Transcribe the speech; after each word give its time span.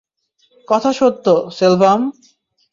কথা 0.67 0.91
সত্য, 0.93 1.25
সেলভাম। 1.51 1.99